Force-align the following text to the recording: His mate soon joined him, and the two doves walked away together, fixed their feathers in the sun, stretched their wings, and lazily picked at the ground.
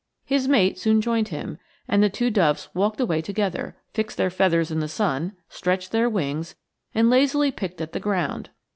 His 0.25 0.47
mate 0.47 0.79
soon 0.79 0.99
joined 0.99 1.27
him, 1.27 1.59
and 1.87 2.01
the 2.01 2.09
two 2.09 2.31
doves 2.31 2.69
walked 2.73 2.99
away 2.99 3.21
together, 3.21 3.77
fixed 3.93 4.17
their 4.17 4.31
feathers 4.31 4.71
in 4.71 4.79
the 4.79 4.87
sun, 4.87 5.33
stretched 5.47 5.91
their 5.91 6.09
wings, 6.09 6.55
and 6.95 7.07
lazily 7.07 7.51
picked 7.51 7.79
at 7.81 7.91
the 7.93 7.99
ground. 7.99 8.49